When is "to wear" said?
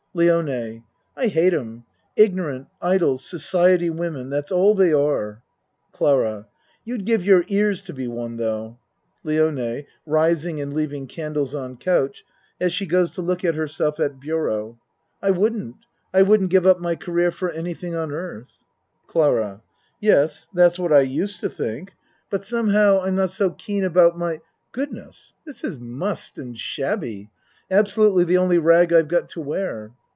29.29-29.93